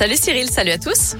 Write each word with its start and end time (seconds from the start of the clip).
Salut 0.00 0.16
Cyril, 0.16 0.48
salut 0.48 0.70
à 0.70 0.78
tous. 0.78 1.14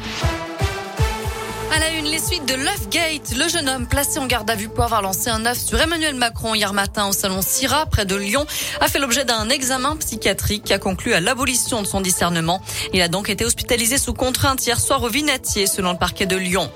À 1.71 1.79
la 1.81 1.91
une, 1.91 2.07
les 2.07 2.19
suites 2.19 2.47
de 2.47 2.55
Gate. 2.91 3.35
Le 3.37 3.47
jeune 3.47 3.69
homme 3.69 3.87
placé 3.87 4.19
en 4.19 4.27
garde 4.27 4.51
à 4.51 4.55
vue 4.55 4.71
pour 4.71 4.85
avoir 4.85 5.03
lancé 5.03 5.29
un 5.29 5.45
œuf 5.45 5.59
sur 5.59 5.79
Emmanuel 5.79 6.15
Macron 6.15 6.55
hier 6.55 6.73
matin 6.73 7.07
au 7.07 7.13
salon 7.13 7.43
Syrah, 7.43 7.85
près 7.85 8.07
de 8.07 8.17
Lyon, 8.17 8.47
a 8.81 8.89
fait 8.89 8.99
l'objet 8.99 9.27
d'un 9.27 9.51
examen 9.51 9.97
psychiatrique 9.97 10.65
qui 10.65 10.73
a 10.73 10.79
conclu 10.79 11.13
à 11.13 11.21
l'abolition 11.21 11.83
de 11.83 11.87
son 11.87 12.01
discernement. 12.01 12.63
Il 12.95 13.03
a 13.03 13.09
donc 13.09 13.29
été 13.29 13.45
hospitalisé 13.45 13.99
sous 13.99 14.15
contrainte 14.15 14.67
hier 14.67 14.81
soir 14.81 15.03
au 15.03 15.09
Vinatier, 15.09 15.67
selon 15.67 15.93
le 15.93 15.99
parquet 15.99 16.25
de 16.25 16.37
Lyon. 16.37 16.73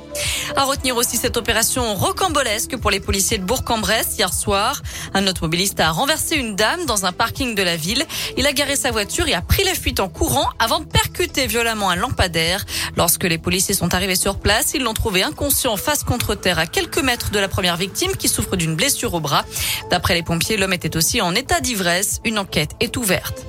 À 0.56 0.64
retenir 0.64 0.96
aussi 0.96 1.16
cette 1.16 1.36
opération 1.36 1.94
rocambolesque 1.94 2.76
pour 2.76 2.90
les 2.90 3.00
policiers 3.00 3.38
de 3.38 3.44
Bourg-en-Bresse 3.44 4.16
hier 4.18 4.32
soir. 4.32 4.82
Un 5.14 5.26
automobiliste 5.26 5.80
a 5.80 5.90
renversé 5.90 6.36
une 6.36 6.54
dame 6.54 6.86
dans 6.86 7.06
un 7.06 7.12
parking 7.12 7.54
de 7.54 7.62
la 7.62 7.76
ville. 7.76 8.04
Il 8.36 8.46
a 8.46 8.52
garé 8.52 8.76
sa 8.76 8.90
voiture 8.90 9.28
et 9.28 9.34
a 9.34 9.42
pris 9.42 9.64
la 9.64 9.74
fuite 9.74 10.00
en 10.00 10.08
courant 10.08 10.48
avant 10.58 10.80
de 10.80 10.84
percuter 10.84 11.46
violemment 11.46 11.90
un 11.90 11.96
lampadaire. 11.96 12.64
Lorsque 12.96 13.24
les 13.24 13.38
policiers 13.38 13.74
sont 13.74 13.94
arrivés 13.94 14.16
sur 14.16 14.38
place, 14.38 14.72
ils 14.74 14.82
l'ont 14.82 14.94
trouvé 14.94 15.22
inconscient 15.22 15.76
face 15.76 16.04
contre 16.04 16.34
terre 16.34 16.58
à 16.58 16.66
quelques 16.66 17.02
mètres 17.02 17.30
de 17.30 17.38
la 17.38 17.48
première 17.48 17.76
victime 17.76 18.16
qui 18.16 18.28
souffre 18.28 18.56
d'une 18.56 18.76
blessure 18.76 19.14
au 19.14 19.20
bras. 19.20 19.44
D'après 19.90 20.14
les 20.14 20.22
pompiers, 20.22 20.56
l'homme 20.56 20.72
était 20.72 20.96
aussi 20.96 21.20
en 21.20 21.34
état 21.34 21.60
d'ivresse. 21.60 22.20
Une 22.24 22.38
enquête 22.38 22.72
est 22.80 22.96
ouverte. 22.96 23.44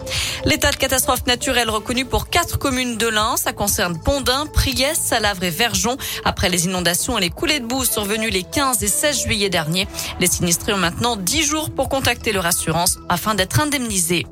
L'état 0.46 0.72
de 0.72 0.76
catastrophe 0.76 1.26
naturelle 1.28 1.70
reconnu 1.70 2.06
pour 2.06 2.30
quatre 2.30 2.58
communes 2.58 2.98
de 2.98 3.08
l'Ain. 3.08 3.38
Ça 3.38 3.54
concerne 3.54 4.00
Pondin, 4.00 4.46
Priès, 4.48 4.96
Salavre 4.96 5.44
et 5.44 5.50
Verjon. 5.50 5.98
Après 6.24 6.50
les 6.56 6.68
inondations 6.68 7.18
et 7.18 7.22
les 7.22 7.30
coulées 7.30 7.60
de 7.60 7.66
boue 7.66 7.84
survenues 7.84 8.30
les 8.30 8.44
15 8.44 8.82
et 8.82 8.88
16 8.88 9.24
juillet 9.24 9.50
dernier, 9.50 9.90
les 10.22 10.28
sinistrés 10.28 10.72
ont 10.72 10.78
maintenant 10.78 11.18
10 11.18 11.44
jours 11.44 11.70
pour 11.70 11.90
contacter 11.90 12.32
leur 12.32 12.46
assurance 12.46 12.98
afin 13.10 13.36
d'être 13.36 13.60
indemnisés. 13.60 14.26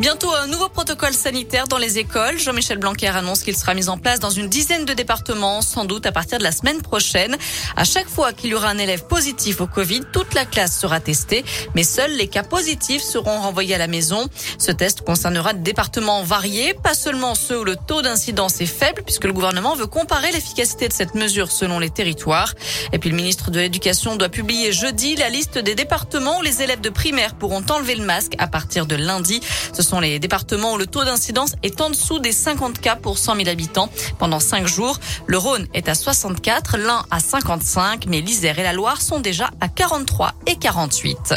Bientôt 0.00 0.34
un 0.34 0.48
nouveau 0.48 0.68
protocole 0.68 1.14
sanitaire 1.14 1.68
dans 1.68 1.78
les 1.78 1.98
écoles. 1.98 2.36
Jean-Michel 2.36 2.78
Blanquer 2.78 3.06
annonce 3.06 3.42
qu'il 3.44 3.56
sera 3.56 3.74
mis 3.74 3.88
en 3.88 3.96
place 3.96 4.18
dans 4.18 4.28
une 4.28 4.48
dizaine 4.48 4.84
de 4.84 4.92
départements, 4.92 5.62
sans 5.62 5.84
doute 5.84 6.04
à 6.04 6.10
partir 6.10 6.38
de 6.38 6.42
la 6.42 6.50
semaine 6.50 6.82
prochaine. 6.82 7.36
À 7.76 7.84
chaque 7.84 8.08
fois 8.08 8.32
qu'il 8.32 8.50
y 8.50 8.54
aura 8.54 8.70
un 8.70 8.78
élève 8.78 9.06
positif 9.06 9.60
au 9.60 9.68
Covid, 9.68 10.00
toute 10.12 10.34
la 10.34 10.46
classe 10.46 10.76
sera 10.76 10.98
testée, 10.98 11.44
mais 11.76 11.84
seuls 11.84 12.10
les 12.10 12.26
cas 12.26 12.42
positifs 12.42 13.02
seront 13.02 13.40
renvoyés 13.40 13.76
à 13.76 13.78
la 13.78 13.86
maison. 13.86 14.26
Ce 14.58 14.72
test 14.72 15.02
concernera 15.02 15.52
des 15.52 15.60
départements 15.60 16.24
variés, 16.24 16.74
pas 16.74 16.94
seulement 16.94 17.36
ceux 17.36 17.60
où 17.60 17.64
le 17.64 17.76
taux 17.76 18.02
d'incidence 18.02 18.60
est 18.60 18.66
faible, 18.66 19.02
puisque 19.04 19.24
le 19.24 19.32
gouvernement 19.32 19.76
veut 19.76 19.86
comparer 19.86 20.32
l'efficacité 20.32 20.88
de 20.88 20.92
cette 20.92 21.14
mesure 21.14 21.52
selon 21.52 21.78
les 21.78 21.90
territoires. 21.90 22.52
Et 22.92 22.98
puis 22.98 23.10
le 23.10 23.16
ministre 23.16 23.52
de 23.52 23.60
l'Éducation 23.60 24.16
doit 24.16 24.28
publier 24.28 24.72
jeudi 24.72 25.14
la 25.14 25.28
liste 25.28 25.56
des 25.58 25.76
départements 25.76 26.40
où 26.40 26.42
les 26.42 26.62
élèves 26.62 26.80
de 26.80 26.90
primaire 26.90 27.36
pourront 27.36 27.64
enlever 27.70 27.94
le 27.94 28.04
masque 28.04 28.34
à 28.38 28.48
partir 28.48 28.86
de 28.86 28.96
lundi. 28.96 29.40
Sont 29.84 30.00
les 30.00 30.18
départements 30.18 30.74
où 30.74 30.78
le 30.78 30.86
taux 30.86 31.04
d'incidence 31.04 31.54
est 31.62 31.80
en 31.80 31.90
dessous 31.90 32.18
des 32.18 32.32
50 32.32 32.80
cas 32.80 32.96
pour 32.96 33.18
100 33.18 33.36
000 33.36 33.48
habitants 33.48 33.88
pendant 34.18 34.40
5 34.40 34.66
jours. 34.66 34.98
Le 35.26 35.38
Rhône 35.38 35.66
est 35.74 35.88
à 35.88 35.94
64, 35.94 36.78
l'Ain 36.78 37.04
à 37.10 37.20
55, 37.20 38.06
mais 38.08 38.20
l'Isère 38.20 38.58
et 38.58 38.62
la 38.62 38.72
Loire 38.72 39.00
sont 39.00 39.20
déjà 39.20 39.50
à 39.60 39.68
43 39.68 40.32
et 40.46 40.56
48. 40.56 41.34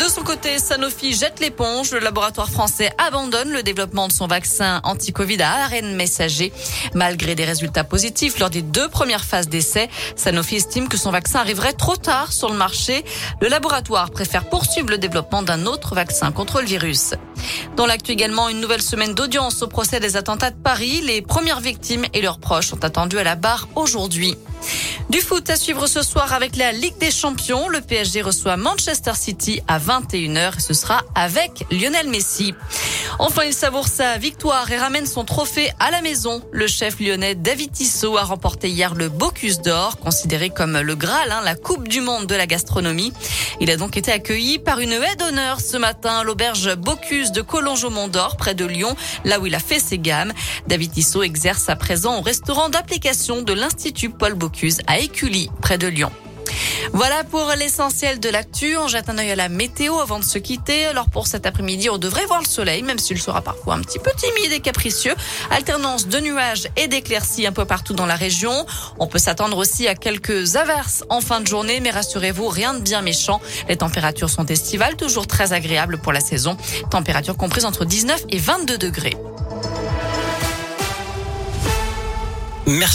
De 0.00 0.08
son 0.08 0.22
côté, 0.22 0.58
Sanofi 0.58 1.12
jette 1.12 1.40
l'éponge. 1.40 1.92
Le 1.92 1.98
laboratoire 1.98 2.48
français 2.48 2.90
abandonne 2.96 3.52
le 3.52 3.62
développement 3.62 4.08
de 4.08 4.12
son 4.12 4.26
vaccin 4.26 4.80
anti-Covid 4.82 5.42
à 5.42 5.64
ARN 5.64 5.94
messager. 5.94 6.54
Malgré 6.94 7.34
des 7.34 7.44
résultats 7.44 7.84
positifs 7.84 8.38
lors 8.38 8.48
des 8.48 8.62
deux 8.62 8.88
premières 8.88 9.26
phases 9.26 9.50
d'essai, 9.50 9.90
Sanofi 10.16 10.56
estime 10.56 10.88
que 10.88 10.96
son 10.96 11.10
vaccin 11.10 11.40
arriverait 11.40 11.74
trop 11.74 11.96
tard 11.96 12.32
sur 12.32 12.48
le 12.48 12.56
marché. 12.56 13.04
Le 13.42 13.48
laboratoire 13.48 14.10
préfère 14.10 14.48
poursuivre 14.48 14.88
le 14.88 14.96
développement 14.96 15.42
d'un 15.42 15.66
autre 15.66 15.94
vaccin 15.94 16.32
contre 16.32 16.62
le 16.62 16.66
virus. 16.66 17.12
Dans 17.76 17.86
l'actu 17.86 18.12
également, 18.12 18.48
une 18.48 18.60
nouvelle 18.60 18.82
semaine 18.82 19.14
d'audience 19.14 19.62
au 19.62 19.66
procès 19.66 20.00
des 20.00 20.16
attentats 20.16 20.50
de 20.50 20.60
Paris. 20.60 21.00
Les 21.02 21.22
premières 21.22 21.60
victimes 21.60 22.04
et 22.12 22.22
leurs 22.22 22.38
proches 22.38 22.68
sont 22.68 22.84
attendus 22.84 23.18
à 23.18 23.24
la 23.24 23.36
barre 23.36 23.68
aujourd'hui. 23.76 24.36
Du 25.08 25.20
foot 25.20 25.48
à 25.50 25.56
suivre 25.56 25.86
ce 25.86 26.02
soir 26.02 26.32
avec 26.32 26.56
la 26.56 26.72
Ligue 26.72 26.98
des 26.98 27.10
Champions. 27.10 27.68
Le 27.68 27.80
PSG 27.80 28.22
reçoit 28.22 28.56
Manchester 28.56 29.14
City 29.14 29.60
à 29.66 29.78
21h 29.78 30.56
et 30.56 30.60
ce 30.60 30.74
sera 30.74 31.02
avec 31.14 31.64
Lionel 31.70 32.08
Messi. 32.08 32.54
Enfin, 33.18 33.42
il 33.44 33.52
savoure 33.52 33.88
sa 33.88 34.18
victoire 34.18 34.70
et 34.70 34.78
ramène 34.78 35.06
son 35.06 35.24
trophée 35.24 35.70
à 35.78 35.90
la 35.90 36.00
maison. 36.00 36.42
Le 36.52 36.66
chef 36.66 37.00
lyonnais 37.00 37.34
David 37.34 37.72
Tissot 37.72 38.16
a 38.16 38.22
remporté 38.22 38.68
hier 38.68 38.94
le 38.94 39.08
Bocuse 39.08 39.60
d'Or, 39.60 39.98
considéré 39.98 40.50
comme 40.50 40.78
le 40.78 40.94
Graal, 40.94 41.30
hein, 41.32 41.40
la 41.44 41.54
Coupe 41.54 41.88
du 41.88 42.00
Monde 42.00 42.26
de 42.26 42.34
la 42.34 42.46
gastronomie. 42.46 43.12
Il 43.60 43.70
a 43.70 43.76
donc 43.76 43.96
été 43.96 44.12
accueilli 44.12 44.58
par 44.58 44.80
une 44.80 44.92
haie 44.92 45.16
d'honneur 45.16 45.60
ce 45.60 45.76
matin 45.76 46.18
à 46.20 46.24
l'auberge 46.24 46.74
Bocuse 46.76 47.32
de 47.32 47.42
Collonges 47.42 47.84
au 47.84 47.90
Mont 47.90 48.08
d'Or, 48.08 48.36
près 48.36 48.54
de 48.54 48.64
Lyon, 48.64 48.96
là 49.24 49.40
où 49.40 49.46
il 49.46 49.54
a 49.54 49.60
fait 49.60 49.80
ses 49.80 49.98
gammes. 49.98 50.32
David 50.66 50.92
Tissot 50.92 51.22
exerce 51.22 51.68
à 51.68 51.76
présent 51.76 52.18
au 52.18 52.22
restaurant 52.22 52.68
d'application 52.68 53.42
de 53.42 53.52
l'Institut 53.52 54.10
Paul 54.10 54.34
Bocuse 54.34 54.80
à 54.86 54.98
Écully, 54.98 55.50
près 55.60 55.78
de 55.78 55.86
Lyon. 55.86 56.10
Voilà 56.92 57.24
pour 57.24 57.50
l'essentiel 57.58 58.20
de 58.20 58.28
l'actu. 58.28 58.76
On 58.76 58.88
jette 58.88 59.08
un 59.08 59.18
œil 59.18 59.30
à 59.30 59.36
la 59.36 59.48
météo 59.48 59.98
avant 59.98 60.18
de 60.18 60.24
se 60.24 60.38
quitter. 60.38 60.86
Alors 60.86 61.08
pour 61.10 61.26
cet 61.26 61.46
après-midi, 61.46 61.90
on 61.90 61.98
devrait 61.98 62.26
voir 62.26 62.40
le 62.40 62.46
soleil, 62.46 62.82
même 62.82 62.98
s'il 62.98 63.20
sera 63.20 63.42
parfois 63.42 63.74
un 63.74 63.80
petit 63.80 63.98
peu 63.98 64.10
timide 64.16 64.52
et 64.52 64.60
capricieux. 64.60 65.14
Alternance 65.50 66.08
de 66.08 66.18
nuages 66.18 66.68
et 66.76 66.88
d'éclaircies 66.88 67.46
un 67.46 67.52
peu 67.52 67.64
partout 67.64 67.94
dans 67.94 68.06
la 68.06 68.16
région. 68.16 68.66
On 68.98 69.06
peut 69.06 69.18
s'attendre 69.18 69.58
aussi 69.58 69.88
à 69.88 69.94
quelques 69.94 70.56
averses 70.56 71.04
en 71.08 71.20
fin 71.20 71.40
de 71.40 71.46
journée, 71.46 71.80
mais 71.80 71.90
rassurez-vous, 71.90 72.48
rien 72.48 72.74
de 72.74 72.80
bien 72.80 73.02
méchant. 73.02 73.40
Les 73.68 73.76
températures 73.76 74.30
sont 74.30 74.46
estivales, 74.46 74.96
toujours 74.96 75.26
très 75.26 75.52
agréables 75.52 75.98
pour 75.98 76.12
la 76.12 76.20
saison. 76.20 76.56
Température 76.90 77.36
comprise 77.36 77.64
entre 77.64 77.84
19 77.84 78.24
et 78.30 78.38
22 78.38 78.78
degrés. 78.78 79.16
Merci. 82.66 82.88